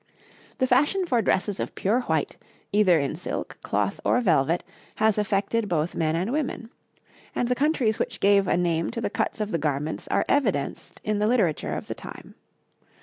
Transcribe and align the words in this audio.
The 0.57 0.65
fashion 0.65 1.05
for 1.05 1.21
dresses 1.21 1.59
of 1.59 1.75
pure 1.75 1.99
white, 2.01 2.35
either 2.71 2.99
in 2.99 3.15
silk, 3.15 3.59
cloth, 3.61 3.99
or 4.03 4.19
velvet 4.19 4.63
has 4.95 5.19
affected 5.19 5.69
both 5.69 5.93
men 5.93 6.15
and 6.15 6.31
women; 6.31 6.71
and 7.35 7.47
the 7.49 7.53
countries 7.53 7.99
which 7.99 8.19
gave 8.19 8.47
a 8.47 8.57
name 8.57 8.89
to 8.89 8.99
the 9.01 9.11
cuts 9.11 9.39
of 9.39 9.51
the 9.51 9.59
garments 9.59 10.07
are 10.07 10.25
evidenced 10.27 11.01
in 11.03 11.19
the 11.19 11.27
literature 11.27 11.75
of 11.75 11.85
the 11.85 11.93
time. 11.93 12.33